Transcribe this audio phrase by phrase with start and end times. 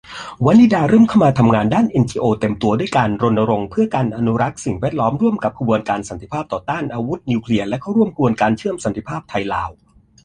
[0.45, 9.69] วนิดาเริ่มเข้ามาทำงานด้านเอ็นจีโอเต็มตัว ด้วยการรณรงค์เพื่อการอนุรักษ์สิ่งแวดล้อมร่วมกับขบวนการสันติภาพต่อต้าน อาวุธนิวเคลียร์ และเข้าร่วมขบวนการเชื่อมสันติภาพไทยลาว